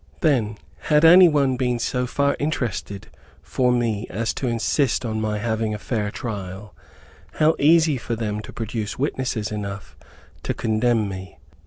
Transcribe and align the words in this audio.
Then, 0.21 0.57
had 0.89 1.05
any 1.05 1.29
one 1.29 1.57
been 1.57 1.77
so 1.77 2.07
far 2.07 2.35
interested 2.39 3.07
for 3.43 3.71
me 3.71 4.07
as 4.09 4.33
to 4.33 4.47
insist 4.47 5.05
on 5.05 5.21
my 5.21 5.37
having 5.37 5.75
a 5.75 5.77
fair 5.77 6.09
trial, 6.09 6.73
how 7.33 7.53
easy 7.59 7.97
for 7.97 8.15
them 8.15 8.39
to 8.39 8.51
produce 8.51 8.97
witnesses 8.97 9.51
enough 9.51 9.95
to 10.41 10.55
condemn 10.55 11.07
me! 11.07 11.37